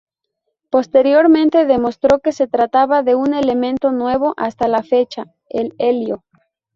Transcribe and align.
Posteriormente 0.71 1.65
demostró 1.67 2.21
que 2.21 2.31
se 2.31 2.47
trataba 2.47 3.03
de 3.03 3.13
un 3.13 3.35
elemento 3.35 3.91
nuevo 3.91 4.33
hasta 4.35 4.67
la 4.67 4.81
fecha: 4.81 5.25
el 5.47 5.75
helio. 5.77 6.23